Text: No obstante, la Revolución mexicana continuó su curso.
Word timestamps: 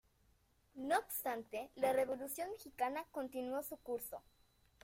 No 0.73 0.97
obstante, 0.97 1.69
la 1.75 1.93
Revolución 1.93 2.49
mexicana 2.49 3.05
continuó 3.11 3.61
su 3.61 3.77
curso. 3.77 4.17